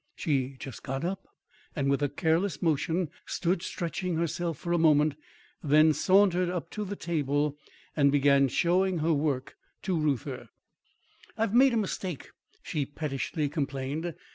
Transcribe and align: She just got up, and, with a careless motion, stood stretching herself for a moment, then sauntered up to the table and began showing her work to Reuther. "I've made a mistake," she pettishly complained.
She 0.15 0.55
just 0.57 0.81
got 0.81 1.05
up, 1.05 1.27
and, 1.75 1.87
with 1.87 2.01
a 2.01 2.09
careless 2.09 2.59
motion, 2.59 3.11
stood 3.27 3.61
stretching 3.61 4.15
herself 4.15 4.57
for 4.57 4.73
a 4.73 4.79
moment, 4.79 5.13
then 5.63 5.93
sauntered 5.93 6.49
up 6.49 6.71
to 6.71 6.83
the 6.83 6.95
table 6.95 7.55
and 7.95 8.11
began 8.11 8.47
showing 8.47 8.97
her 8.97 9.13
work 9.13 9.57
to 9.83 9.95
Reuther. 9.95 10.49
"I've 11.37 11.53
made 11.53 11.75
a 11.75 11.77
mistake," 11.77 12.31
she 12.63 12.83
pettishly 12.83 13.47
complained. 13.47 14.15